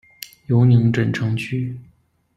[0.47, 1.77] 尤宁城镇区。